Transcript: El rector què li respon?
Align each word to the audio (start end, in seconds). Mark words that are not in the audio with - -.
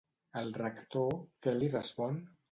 El 0.39 0.47
rector 0.61 1.13
què 1.47 1.53
li 1.59 1.69
respon? 1.75 2.17